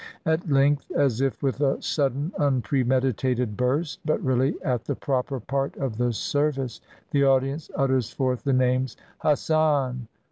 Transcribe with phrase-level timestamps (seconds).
[0.25, 5.77] At length, as if with a sudden impremeditated burst, but really at the proper part
[5.77, 6.81] of the service,
[7.11, 10.07] the audience utters forth the names "Hassan!"